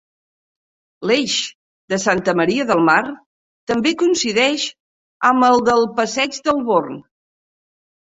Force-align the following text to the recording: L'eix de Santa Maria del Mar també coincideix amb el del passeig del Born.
L'eix 1.09 1.35
de 1.93 1.99
Santa 2.05 2.35
Maria 2.41 2.67
del 2.73 2.83
Mar 2.89 2.97
també 3.75 3.95
coincideix 4.05 4.67
amb 5.33 5.51
el 5.53 5.65
del 5.73 5.89
passeig 6.03 6.45
del 6.51 6.69
Born. 6.75 7.03